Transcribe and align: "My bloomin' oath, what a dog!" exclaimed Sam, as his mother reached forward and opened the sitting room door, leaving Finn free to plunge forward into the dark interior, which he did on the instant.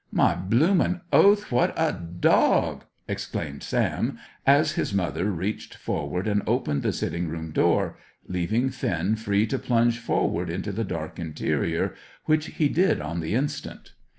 "My 0.11 0.33
bloomin' 0.33 1.01
oath, 1.13 1.51
what 1.51 1.75
a 1.77 1.93
dog!" 1.93 2.85
exclaimed 3.07 3.61
Sam, 3.61 4.17
as 4.47 4.71
his 4.71 4.95
mother 4.95 5.25
reached 5.29 5.75
forward 5.75 6.27
and 6.27 6.41
opened 6.47 6.81
the 6.81 6.91
sitting 6.91 7.27
room 7.29 7.51
door, 7.51 7.99
leaving 8.27 8.71
Finn 8.71 9.15
free 9.15 9.45
to 9.45 9.59
plunge 9.59 9.99
forward 9.99 10.49
into 10.49 10.71
the 10.71 10.83
dark 10.83 11.19
interior, 11.19 11.93
which 12.25 12.47
he 12.47 12.67
did 12.67 12.99
on 12.99 13.19
the 13.19 13.35
instant. 13.35 13.93